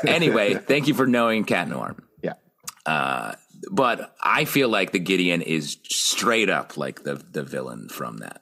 [0.06, 1.96] Anyway, thank you for knowing Cat Noir.
[2.24, 2.34] Yeah.
[3.72, 8.42] But I feel like the Gideon is straight up like the the villain from that.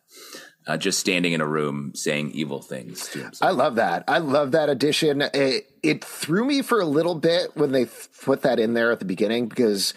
[0.67, 3.47] Uh, just standing in a room saying evil things to himself.
[3.47, 4.03] I love that.
[4.07, 5.21] I love that addition.
[5.21, 8.91] It, it threw me for a little bit when they th- put that in there
[8.91, 9.93] at the beginning because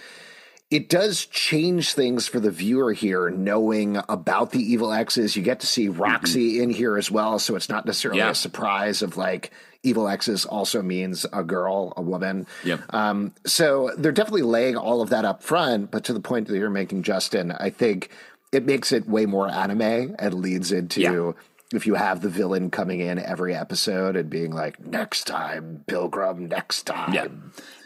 [0.71, 5.35] it does change things for the viewer here, knowing about the evil X's.
[5.37, 8.31] You get to see Roxy in here as well, so it's not necessarily Yeah.
[8.31, 9.51] a surprise of like
[9.83, 12.47] evil X's also means a girl, a woman.
[12.65, 12.81] Yep.
[12.93, 16.59] Um, so they're definitely laying all of that up front, but to the point that
[16.59, 18.11] you're making, Justin, I think
[18.53, 21.33] it makes it way more anime and leads into Yeah.
[21.75, 26.47] if you have the villain coming in every episode and being like, next time, Pilgrim,
[26.47, 27.13] next time.
[27.13, 27.27] yeah,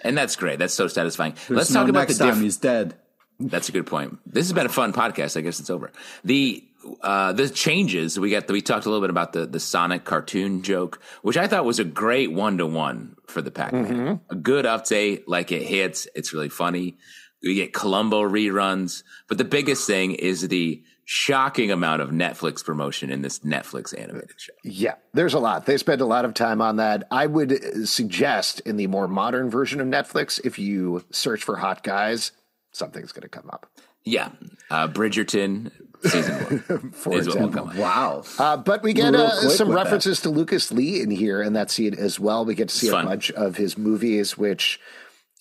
[0.02, 0.58] and that's great.
[0.58, 1.34] That's so satisfying.
[1.48, 2.94] There's Let's no talk about next the time diff- he's dead.
[3.40, 4.18] That's a good point.
[4.24, 5.36] This has been a fun podcast.
[5.36, 5.90] I guess it's over.
[6.22, 6.62] The
[7.00, 8.48] uh, the changes we got.
[8.48, 11.80] We talked a little bit about the the Sonic cartoon joke, which I thought was
[11.80, 13.86] a great one to one for the Pac Man.
[13.86, 14.14] Mm-hmm.
[14.32, 16.06] A good update, like it hits.
[16.14, 16.98] It's really funny.
[17.42, 23.10] We get Columbo reruns, but the biggest thing is the shocking amount of Netflix promotion
[23.10, 24.52] in this Netflix animated show.
[24.62, 25.66] Yeah, there's a lot.
[25.66, 27.06] They spend a lot of time on that.
[27.10, 31.56] I would uh, suggest in the more modern version of Netflix, if you search for
[31.56, 32.30] hot guys,
[32.70, 33.66] something's going to come up.
[34.04, 34.30] Yeah,
[34.70, 35.70] uh, Bridgerton
[36.04, 36.34] season
[36.68, 37.50] one For is what will example.
[37.50, 37.76] come up.
[37.76, 38.22] Wow.
[38.38, 39.84] Uh, but we get uh, some with that.
[39.84, 42.44] references to Lucas Lee in here in that scene as well.
[42.44, 43.06] We get to see It's a fun.
[43.06, 44.80] bunch of his movies, which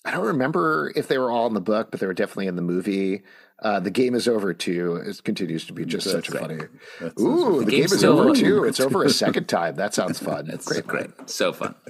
[0.04, 2.56] I don't remember if they were all in the book, but they were definitely in
[2.56, 3.22] the movie.
[3.60, 4.96] Uh, the game is over too.
[4.96, 6.58] It continues to be just such a funny.
[7.20, 8.34] Ooh, the, game is over over.
[8.34, 8.64] too.
[8.64, 9.76] It's over a second time.
[9.76, 10.50] That sounds fun.
[10.50, 10.86] It's Great.
[10.86, 11.74] great, so fun.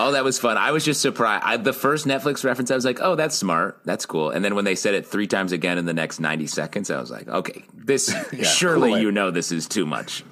[0.00, 0.56] Oh, that was fun.
[0.56, 1.42] I was just surprised.
[1.44, 3.80] I, the first Netflix reference, I was like, "Oh, that's smart.
[3.84, 6.46] That's cool." And then when they said it three times again in the next ninety
[6.46, 8.14] seconds, I was like, "Okay, this
[8.44, 10.22] surely cool you know this is too much."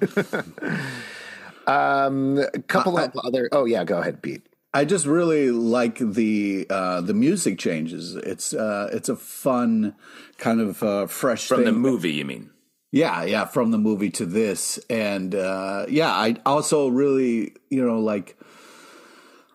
[1.67, 3.49] Um, a couple of other.
[3.51, 4.47] Oh yeah, go ahead, Pete.
[4.77, 8.13] I just really like the uh, the music changes.
[8.13, 9.95] It's uh, it's a fun
[10.37, 12.51] kind of uh, fresh From the movie, you mean?
[12.91, 17.99] Yeah, yeah, from the movie to this, and uh, yeah, I also really you know
[17.99, 18.37] like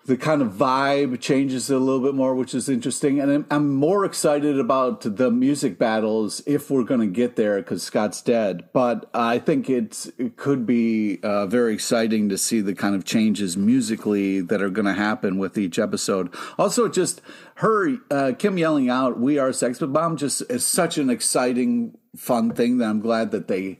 [0.05, 3.71] the kind of vibe changes a little bit more, which is interesting, and I'm, I'm
[3.71, 8.69] more excited about the music battles if we're going to get there because Scott's dead.
[8.73, 13.05] But I think it's it could be uh, very exciting to see the kind of
[13.05, 16.35] changes musically that are going to happen with each episode.
[16.59, 17.21] Also, just
[17.57, 22.53] her uh, Kim yelling out "We are Sex Bob-omb" just is such an exciting, fun
[22.53, 23.79] thing that I'm glad that they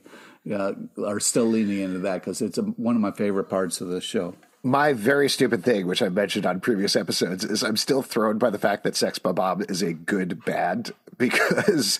[0.49, 0.73] uh,
[1.05, 3.99] are still leaning into that because it's a, one of my favorite parts of the
[3.99, 4.35] show.
[4.65, 8.49] My very stupid thing, which I mentioned on previous episodes, is I'm still thrown by
[8.49, 11.99] the fact that Sex Bob is a good band because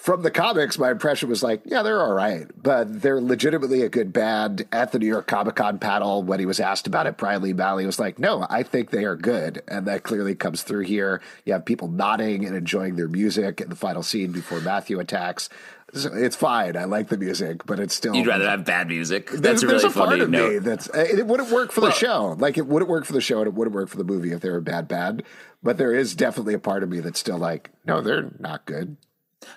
[0.00, 3.88] from the comics, my impression was like, yeah, they're all right, but they're legitimately a
[3.88, 4.66] good band.
[4.72, 7.52] At the New York Comic Con panel, when he was asked about it, Bryan Lee
[7.52, 9.62] O'Malley was like, no, I think they are good.
[9.68, 11.20] And that clearly comes through here.
[11.44, 15.50] You have people nodding and enjoying their music in the final scene before Matthew attacks.
[15.92, 16.76] So it's fine.
[16.76, 18.14] I like the music, but it's still.
[18.14, 19.28] You'd rather have bad music.
[19.28, 21.80] There's, That's there's really a part funny of me that's uh, it wouldn't work for
[21.80, 22.36] the show.
[22.38, 24.40] Like it wouldn't work for the show, and it wouldn't work for the movie if
[24.40, 25.24] they were bad, bad.
[25.62, 28.96] But there is definitely a part of me that's still like, no, they're not good.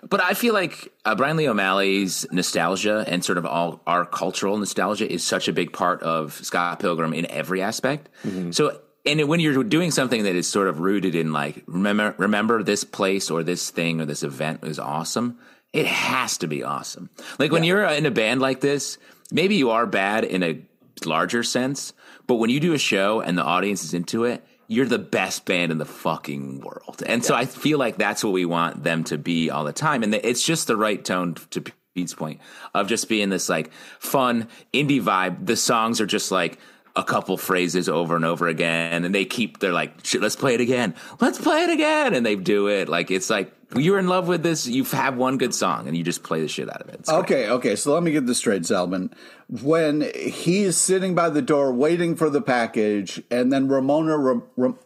[0.09, 4.57] But I feel like uh, Bryan Lee O'Malley's nostalgia and sort of all our cultural
[4.57, 8.09] nostalgia is such a big part of Scott Pilgrim in every aspect.
[8.51, 12.63] So, and when you're doing something that is sort of rooted in like remember remember
[12.63, 15.37] this place or this thing or this event was awesome,
[15.73, 17.09] it has to be awesome.
[17.39, 18.97] Like when you're uh, in a band like this,
[19.31, 20.61] maybe you are bad in a
[21.03, 21.93] larger sense,
[22.27, 25.45] but when you do a show and the audience is into it, you're the best
[25.45, 27.03] band in the fucking world.
[27.05, 30.03] And so I feel like that's what we want them to be all the time.
[30.03, 32.39] And it's just the right tone to Pete's point
[32.73, 35.45] of just being this like fun indie vibe.
[35.45, 36.59] The songs are just like
[36.95, 39.03] a couple phrases over and over again.
[39.03, 40.93] And they keep, they're like, "Shit, let's play it again.
[41.19, 42.13] Let's play it again.
[42.13, 42.87] And they do it.
[42.87, 44.67] Like, it's like, you're in love with this.
[44.67, 46.95] You have one good song and you just play the shit out of it.
[46.99, 47.19] It's great.
[47.19, 47.75] Okay, okay.
[47.75, 49.11] So let me get this straight, Zalben.
[49.49, 54.77] When he's sitting by the door waiting for the package, and then Ramona Ram, Ram,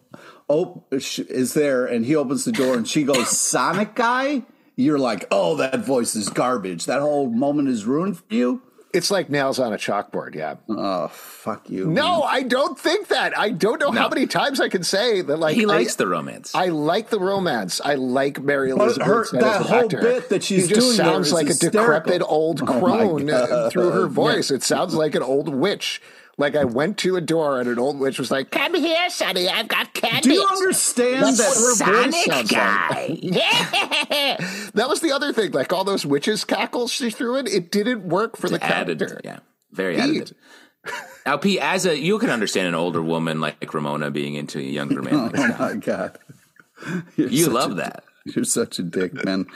[0.48, 4.44] op, sh- is there, and he opens the door, and she goes, "Sonic guy."
[4.76, 8.62] You're like, "Oh, that voice is garbage." That whole moment is ruined for you.
[8.94, 10.34] It's like nails on a chalkboard.
[10.34, 10.56] Yeah.
[10.70, 11.86] Oh, fuck you.
[11.88, 13.38] No, I don't think that.
[13.38, 15.38] I don't know how many times I can say that.
[15.38, 16.56] Like He likes I, the romance.
[16.56, 17.82] I like the romance.
[17.84, 19.08] I like Mary But Elizabeth.
[19.08, 20.02] her- Winstead that as an whole actor.
[20.02, 23.72] bit that she's He just doing sounds is like a decrepit old Oh crone God.
[23.72, 24.52] through her voice.
[24.52, 26.02] It sounds like an old witch.
[26.40, 29.48] Like I went to a door and an old witch was like, "Come here, Sonny.
[29.50, 32.52] I've got candy." Do you understand That's that what her her voice voice sounds sounds
[32.92, 33.20] like?
[33.24, 34.38] Yeah.
[34.76, 35.52] that was the other thing.
[35.52, 39.22] Like all those witches cackles she threw in, it didn't work for the added, character.
[39.24, 39.40] yeah,
[39.72, 40.04] very Pete.
[40.26, 40.34] additive.
[41.26, 44.62] Now, P, as a you can understand an older woman like Ramona being into a
[44.62, 45.32] younger man.
[45.32, 45.60] Like Oh Scott.
[45.60, 46.20] my god.
[47.16, 48.04] You're You love a- that.
[48.26, 49.48] You're such a dick, man.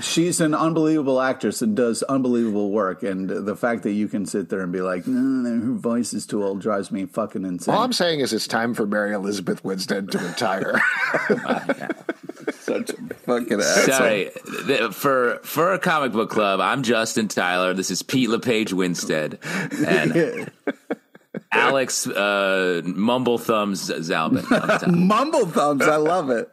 [0.00, 3.02] She's an unbelievable actress and does unbelievable work.
[3.02, 5.72] And the fact that you can sit there and be like, no, no, no, her
[5.72, 7.74] voice is too old drives me fucking insane.
[7.74, 10.80] All I'm saying is it's time for Mary Elizabeth Winstead to retire.
[12.60, 13.94] such a fucking asshole.
[13.94, 14.30] Sorry,
[14.92, 17.74] for for a comic book club, I'm Justin Tyler.
[17.74, 19.38] This is Pete LePage Winstead
[19.86, 20.50] and
[21.52, 24.50] Alex uh, Mumble Thumbs Zalben.
[24.52, 24.90] up top.
[24.90, 25.82] Mumble thumbs.
[25.82, 26.50] I love it.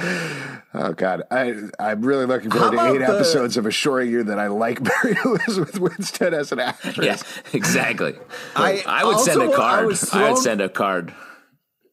[0.00, 4.38] Oh God, I I'm really looking forward to eight the- episodes of assuring you that
[4.40, 6.98] I like Mary Elizabeth Winstead as an actress.
[6.98, 7.16] yeah,
[7.52, 8.16] exactly.
[8.56, 9.86] I I, would send a card.
[9.86, 11.14] was I, would send a card.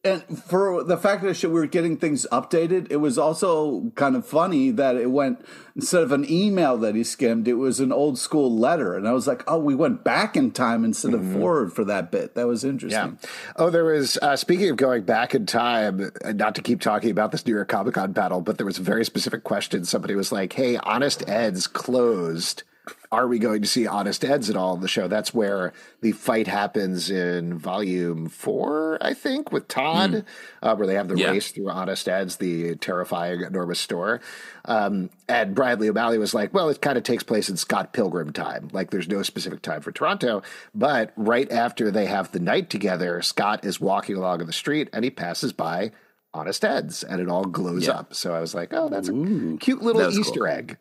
[0.04, 4.26] And for the fact that we were getting things updated, it was also kind of
[4.26, 5.44] funny that it went
[5.76, 9.12] instead of an email that he skimmed, it was an old school letter, and I
[9.12, 12.34] was like, oh, we went back in time instead of forward for that bit.
[12.34, 13.18] That was interesting.
[13.22, 13.28] Yeah.
[13.56, 17.30] Oh, there was, uh, speaking of going back in time, not to keep talking about
[17.30, 19.84] this New York Comic Con battle, but there was a very specific question.
[19.84, 22.64] Somebody was like, hey, Honest Ed's closed.
[23.12, 25.06] Are we going to see Honest Ed's at all in the show?
[25.06, 30.24] That's where the fight happens in volume four, I think, with Todd,
[30.62, 31.30] uh, where they have the Yeah.
[31.30, 34.20] race through Honest Ed's, the terrifying, enormous store.
[34.64, 37.92] Um, and Bryan Lee O'Malley was like, well, it kind of takes place in Scott
[37.92, 38.68] Pilgrim time.
[38.72, 40.42] Like, there's no specific time for Toronto.
[40.74, 44.88] But right after they have the night together, Scott is walking along in the street
[44.92, 45.92] and he passes by
[46.34, 47.92] Honest Ed's and it all glows Yeah.
[47.98, 48.14] up.
[48.14, 50.48] So I was like, oh, that's a cute little Easter cool.
[50.48, 50.78] egg.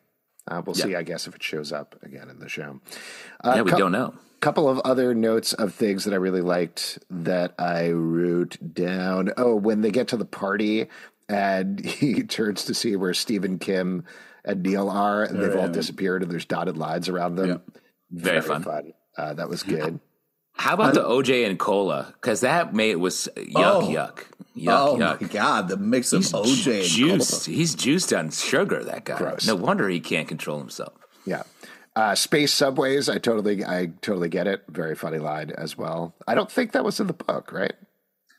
[0.51, 0.83] Uh, we'll Yeah.
[0.85, 2.81] see, I guess, if it shows up again in the show.
[3.43, 4.13] yeah, we cou- don't know.
[4.41, 9.31] couple of other notes of things that I really liked that I wrote down.
[9.37, 10.87] Oh, when they get to the party
[11.29, 14.03] and he turns to see where Stephen Kim
[14.43, 17.61] and Neil are, and they've all disappeared, and there's dotted lines around them.
[18.09, 18.65] Very fun.
[19.17, 19.99] Uh, that was good.
[20.61, 22.13] How about the OJ and cola?
[22.13, 23.81] Because that made was yuck, Oh.
[23.81, 25.21] yuck, yuck, oh yuck.
[25.21, 27.45] my god, the mix of He's OJ and juiced.
[27.47, 28.83] He's juiced on sugar.
[28.83, 29.17] That guy.
[29.17, 29.47] Gross.
[29.47, 30.93] No wonder he can't control himself.
[31.25, 31.43] Yeah.
[31.95, 34.61] Uh, space subways, I totally, I totally get it.
[34.69, 36.13] Very funny line as well.
[36.27, 37.73] I don't think that was in the book, right?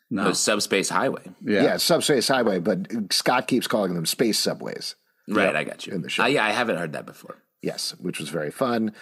[0.08, 0.24] No.
[0.28, 1.24] The subspace highway.
[1.44, 1.62] Yeah.
[1.64, 4.94] yeah subspace highway, but Scott keeps calling them space subways.
[5.28, 5.92] Right, I got you.
[5.94, 6.22] in the show.
[6.22, 7.36] Uh, yeah, I haven't heard that before.
[7.62, 8.92] Yes, which was very fun.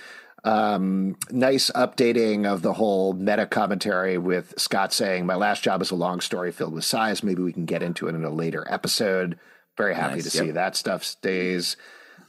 [0.43, 5.91] Um, nice updating of the whole meta commentary with Scott saying, My last job is
[5.91, 7.23] a long story filled with size.
[7.23, 9.39] Maybe we can get into it in a later episode.
[9.77, 11.77] Very happy Nice, to see that stuff stays.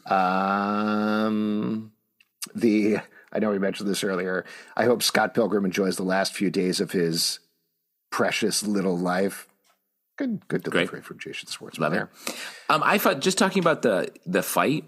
[0.05, 1.91] Um,
[2.55, 2.97] the
[3.31, 4.45] I know we mentioned this earlier.
[4.75, 7.39] I hope Scott Pilgrim enjoys the last few days of his
[8.09, 9.47] precious little life.
[10.17, 12.09] Good, good delivery from Jason Schwartzman Love there.
[12.69, 14.83] Um, I thought just talking about the the fight,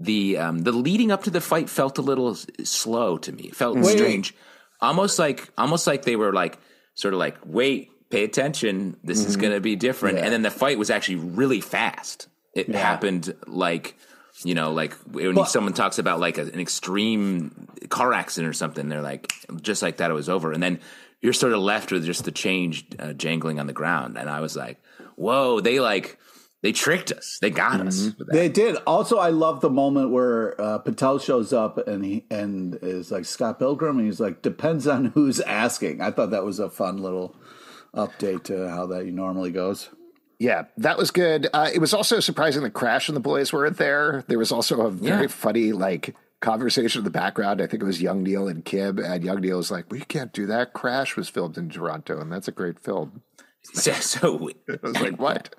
[0.00, 3.44] the um, the leading up to the fight felt a little slow to me.
[3.44, 3.96] It felt Wait.
[3.96, 4.34] strange,
[4.80, 6.58] almost like almost like they were like
[6.94, 10.18] sort of like wait, pay attention, this is going to be different.
[10.18, 12.28] And then the fight was actually really fast.
[12.54, 13.96] It happened like
[14.44, 18.88] you know like when someone talks about like a, an extreme car accident or something,
[18.88, 20.80] they're like just like that it was over, and then
[21.20, 24.40] you're sort of left with just the change uh, jangling on the ground, and I
[24.40, 24.78] was like,
[25.16, 26.18] whoa, they like.
[26.64, 27.38] They tricked us.
[27.42, 28.06] They got us.
[28.06, 28.32] with that.
[28.32, 28.76] They did.
[28.86, 33.26] Also, I love the moment where uh, Patel shows up and he and is like
[33.26, 36.96] Scott Pilgrim, and he's like, "Depends on who's asking." I thought that was a fun
[37.02, 37.36] little
[37.94, 39.90] update to how that normally goes.
[40.38, 41.48] Yeah, that was good.
[41.52, 44.24] Uh, it was also surprising that Crash and the boys weren't there.
[44.26, 45.28] There was also a very Yeah.
[45.28, 47.60] funny like conversation in the background.
[47.62, 50.32] I think it was Young Neil and Kim, and Young Neil was like, "We can't
[50.32, 50.72] do that.
[50.72, 53.20] Crash was filmed in Toronto, and that's a great film."
[53.72, 55.54] So, so I was like, "What?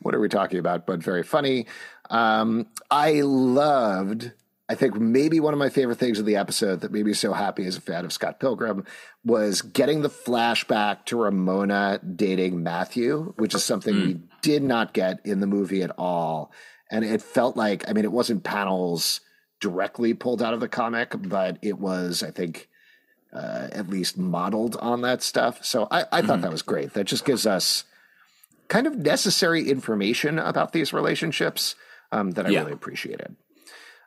[0.00, 1.66] what are we talking about?" But very funny.
[2.10, 4.32] Um, I loved.
[4.68, 7.32] I think maybe one of my favorite things of the episode that made me so
[7.32, 8.84] happy as a fan of Scott Pilgrim
[9.24, 15.18] was getting the flashback to Ramona dating Matthew, which is something we did not get
[15.24, 16.52] in the movie at all.
[16.88, 19.20] And it felt like, I mean, it wasn't panels
[19.60, 22.68] directly pulled out of the comic, but it was, I think,
[23.32, 25.64] uh, at least modeled on that stuff.
[25.64, 26.94] So I, I thought that was great.
[26.94, 27.84] That just gives us
[28.68, 31.74] kind of necessary information about these relationships
[32.12, 32.60] um, that I Yeah.
[32.60, 33.36] really appreciated.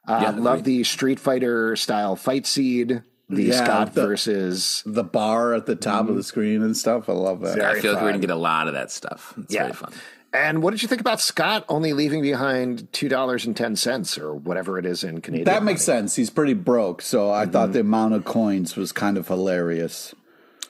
[0.08, 3.04] Uh, Yeah, love the Street Fighter style fight seed.
[3.30, 7.08] The Yeah, Scott the- versus The bar at the top of the screen and stuff.
[7.08, 7.60] I love that.
[7.62, 9.34] I feel like we're gonna get a lot of that stuff.
[9.38, 9.64] It's Yeah.
[9.64, 9.94] very fun.
[10.34, 14.18] And what did you think about Scott only leaving behind two dollars and ten cents
[14.18, 15.46] or whatever it is in Canadian?
[15.46, 16.00] That makes money?
[16.00, 16.16] sense.
[16.16, 20.16] He's pretty broke, so I thought the amount of coins was kind of hilarious.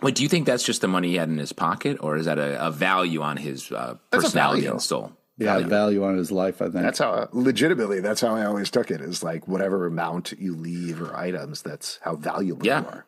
[0.02, 2.26] Wait, do you think that's just the money he had in his pocket, or is
[2.26, 5.14] that a, a value on his uh, personality and soul?
[5.38, 6.62] Yeah, value on his life.
[6.62, 8.02] I think That's how legitimately.
[8.02, 9.00] That's how I always took it.
[9.02, 11.62] Is like whatever amount you leave or items.
[11.62, 12.82] That's how valuable Yeah.
[12.82, 13.06] you are.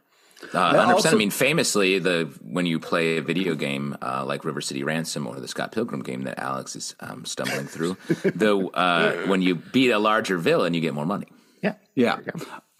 [0.53, 0.87] Uh, 100%.
[0.93, 4.83] also- I mean, famously, the when you play a video game uh, like River City
[4.83, 9.41] Ransom or the Scott Pilgrim game that Alex is um, stumbling through, the uh, when
[9.41, 11.27] you beat a larger villain, you get more money.
[11.61, 11.75] Yeah.
[11.95, 12.19] Yeah.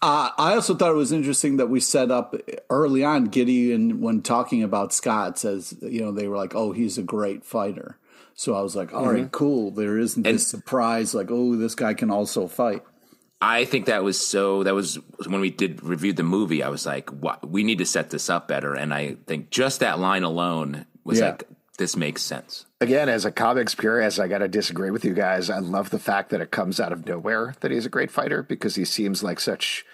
[0.02, 2.36] Uh, I also thought it was interesting that we set up
[2.70, 6.98] early on Gideon when talking about Scott says, you know, they were like, oh, he's
[6.98, 7.98] a great fighter.
[8.34, 9.70] So I was like, all right, cool.
[9.70, 12.84] There isn't this surprise like, oh, this guy can also fight.
[13.40, 14.62] I think that was so.
[14.62, 16.62] That was when we did reviewed the movie.
[16.62, 18.74] I was like, what, we need to set this up better.
[18.74, 21.30] And I think just that line alone was Yeah.
[21.30, 21.44] like,
[21.78, 22.64] this makes sense.
[22.80, 25.50] Again, as a comics purist, I got to disagree with you guys.
[25.50, 28.42] I love the fact that it comes out of nowhere that he's a great fighter
[28.42, 29.84] because he seems like such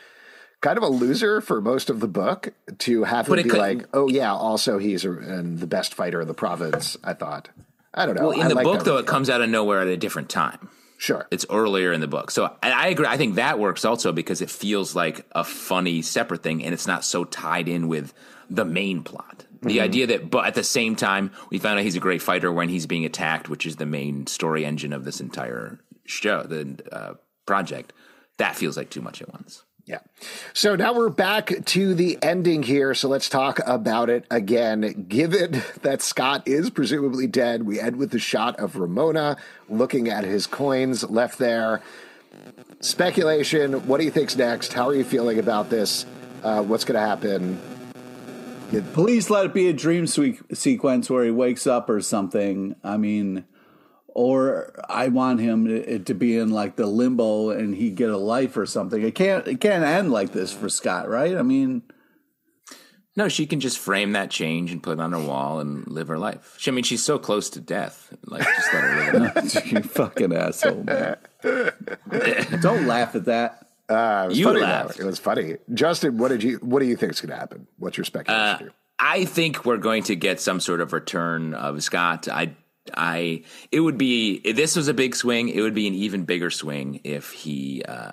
[0.61, 3.87] kind of a loser for most of the book to have him But be like,
[3.93, 6.97] oh yeah, also he's a, and the best fighter in the province.
[7.03, 7.49] I thought.
[7.93, 8.29] I don't know.
[8.29, 10.29] Well, in I the like book, though, it comes out of nowhere at a different
[10.29, 10.71] time.
[11.03, 11.27] Sure.
[11.31, 12.31] It's earlier in the book.
[12.31, 13.07] So I, I agree.
[13.07, 16.87] I think that works also because it feels like a funny separate thing and it's
[16.87, 18.15] not so tied in with
[18.49, 19.45] the main plot.
[19.65, 22.53] The idea that, but at the same time, we found out he's a great fighter
[22.53, 26.79] when he's being attacked, which is the main story engine of this entire show, the
[26.91, 27.15] uh,
[27.47, 27.93] project.
[28.39, 29.63] That feels like too much at once.
[29.93, 29.99] Yeah.
[30.55, 32.95] So now we're back to the ending here.
[32.95, 35.05] So let's talk about it again.
[35.07, 39.37] Given that Scott is presumably dead, we end with the shot of Ramona
[39.69, 41.83] looking at his coins left there.
[42.81, 43.87] Speculation.
[43.87, 44.73] What do you think's next?
[44.73, 46.07] How are you feeling about this?
[46.43, 47.61] Uh, what's going to happen?
[48.95, 52.77] Please let it be a dream se- sequence where he wakes up or something.
[52.83, 53.45] I mean,
[54.15, 58.17] or I want him to, to be in like the limbo and he get a
[58.17, 59.03] life or something.
[59.03, 59.47] It can't.
[59.49, 61.37] It can't end like this for Scott, right?
[61.37, 61.83] I mean,
[63.17, 66.09] No, she can just frame that change and put it on her wall and live
[66.09, 66.57] her life.
[66.59, 68.15] She, I mean, she's so close to death.
[68.27, 71.17] Like, just let her live it you fucking asshole, man.
[72.61, 73.67] Don't laugh at that.
[73.89, 74.91] Uh, it was You funny, though.
[74.99, 75.57] It was funny.
[75.75, 76.57] Justin, what did you?
[76.59, 77.67] What do you think is going to happen?
[77.79, 78.59] What's your speculation?
[78.59, 78.73] here?
[78.99, 82.29] I think we're going to get some sort of return of Scott.
[82.29, 82.55] I,
[82.95, 85.49] I, it would be if this was a big swing.
[85.49, 88.13] It would be an even bigger swing if he, uh,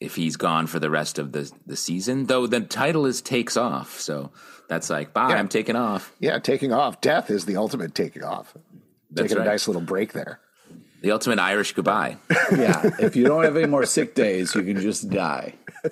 [0.00, 2.26] if he's gone for the rest of the the season.
[2.26, 4.30] Though the title is takes off, so
[4.68, 5.30] that's like bye.
[5.30, 5.36] Yeah.
[5.36, 6.14] I'm taking off.
[6.20, 7.00] Yeah, taking off.
[7.00, 8.54] Death is the ultimate taking off.
[9.10, 9.46] That's Taking right.
[9.48, 10.38] a nice little break there.
[11.02, 12.16] The ultimate Irish goodbye.
[12.52, 15.54] Yeah, if you don't have any more sick days, you can just die.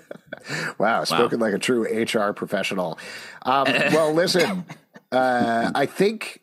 [0.78, 2.98] Wow, spoken like a true HR professional.
[3.42, 4.64] Um, well, listen,
[5.10, 6.40] uh, I think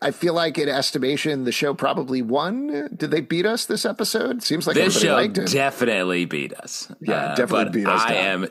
[0.00, 2.88] I feel like in estimation the show probably won.
[2.96, 4.42] Did they beat us this episode?
[4.42, 5.50] Seems like This show liked it.
[5.50, 6.90] definitely beat us.
[6.90, 8.44] Uh, Yeah, definitely but beat us I down.
[8.44, 8.48] am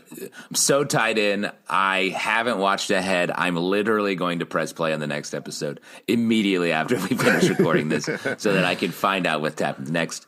[0.49, 1.49] I'm so tied in.
[1.67, 3.31] I haven't watched ahead.
[3.33, 7.89] I'm literally going to press play on the next episode immediately after we finish recording
[7.89, 8.05] this,
[8.37, 10.27] so that I can find out what happens next.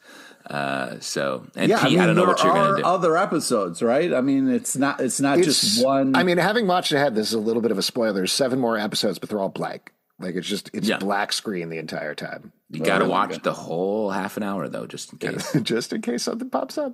[0.50, 2.76] Uh, so, and Yeah, Pete, I, mean, I don't know there what you're are going
[2.78, 2.88] to do.
[2.88, 4.14] other episodes, right?
[4.14, 5.00] I mean, it's not.
[5.00, 6.16] It's not It's- just one.
[6.16, 8.14] I mean, having watched ahead, this is a little bit of a spoiler.
[8.14, 9.92] There's seven more episodes, but they're all blank.
[10.20, 10.98] Like it's just it's Yeah.
[10.98, 12.52] black screen the entire time.
[12.70, 15.54] you got to watch the whole half an hour though, just in case.
[15.64, 16.94] just in case something pops up.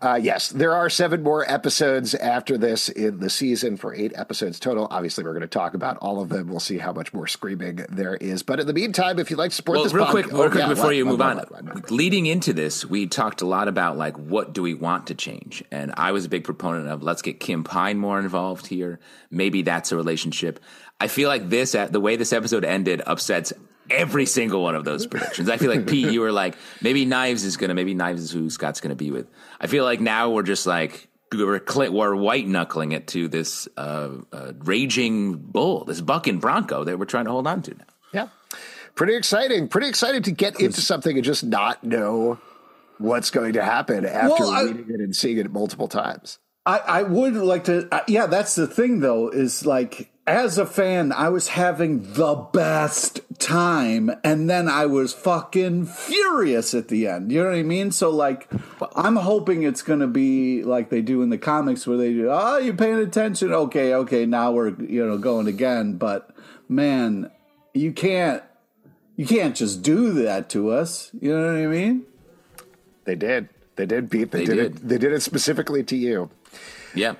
[0.00, 4.58] Uh, yes, there are seven more episodes after this in the season for eight episodes
[4.60, 4.86] total.
[4.90, 6.48] Obviously, we're going to talk about all of them.
[6.48, 8.42] We'll see how much more screaming there is.
[8.42, 10.50] But in the meantime, if you'd like to support Well, this real quick, real Oh,
[10.50, 10.96] quick yeah, before what?
[10.96, 11.66] you move what, on.
[11.66, 11.90] what?
[11.90, 15.62] Leading into this, we talked a lot about like what do we want to change,
[15.70, 19.00] and I was a big proponent of let's get Kim Pine more involved here.
[19.30, 20.60] Maybe that's a relationship.
[21.00, 23.52] I feel like this, uh, the way this episode ended, upsets
[23.90, 25.48] every single one of those predictions.
[25.48, 28.48] I feel like Pete, you were like maybe Knives is gonna, maybe Knives is who
[28.50, 29.28] Scott's gonna be with.
[29.60, 31.08] I feel like now we're just like.
[31.32, 36.82] We're, cl- we're white knuckling it to this uh, uh, raging bull, this bucking bronco
[36.82, 37.84] that we're trying to hold on to now.
[38.12, 38.28] Yeah.
[38.96, 39.68] Pretty exciting.
[39.68, 42.40] Pretty excited to get into something and just not know
[42.98, 46.40] what's going to happen after Well, I- reading it and seeing it multiple times.
[46.70, 47.88] I, I would like to.
[47.90, 49.28] Uh, yeah, that's the thing, though.
[49.28, 55.12] Is like as a fan, I was having the best time, and then I was
[55.12, 57.32] fucking furious at the end.
[57.32, 57.90] You know what I mean?
[57.90, 58.48] So like,
[58.94, 62.28] I'm hoping it's going to be like they do in the comics, where they do.
[62.30, 63.52] Oh, you paying attention?
[63.52, 64.24] Okay, okay.
[64.24, 65.94] Now we're you know going again.
[65.94, 66.30] But
[66.68, 67.30] man,
[67.74, 68.44] you can't.
[69.16, 71.10] You can't just do that to us.
[71.20, 72.06] You know what I mean?
[73.04, 73.48] They did.
[73.76, 74.30] They did, Pete.
[74.30, 74.76] They, They did, did.
[74.76, 74.88] it.
[74.88, 76.30] They did it specifically to you.
[76.94, 77.14] Yeah.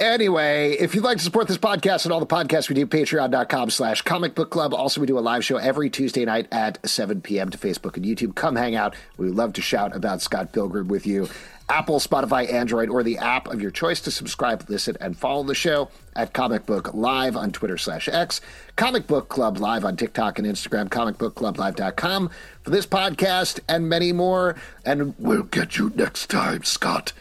[0.00, 3.68] Anyway, if you'd like to support this podcast and all the podcasts we do, patreon.com
[3.68, 4.72] slash comic book club.
[4.72, 7.50] Also, we do a live show every Tuesday night at 7 p.m.
[7.50, 8.36] to Facebook and YouTube.
[8.36, 8.94] Come hang out.
[9.16, 11.28] We love to shout about Scott Pilgrim with you.
[11.68, 15.54] Apple, Spotify, Android, or the app of your choice to subscribe, listen, and follow the
[15.54, 18.40] show at Comic Book Live on Twitter slash X,
[18.76, 22.30] Comic Book Club Live on TikTok and Instagram, comicbookclublive.com
[22.62, 24.54] for this podcast and many more.
[24.84, 27.12] And we'll get you next time, Scott.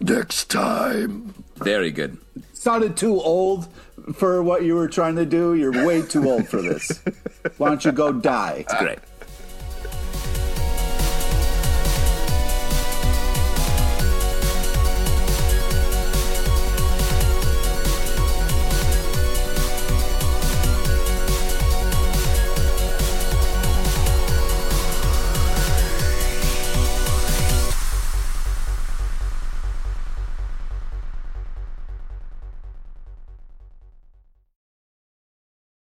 [0.00, 1.34] Next time.
[1.56, 2.18] Very good.
[2.52, 3.68] sounded too old
[4.14, 5.54] for what you were trying to do.
[5.54, 7.02] You're way too old for this.
[7.56, 8.64] Why don't you go die?
[8.68, 8.98] It's Great.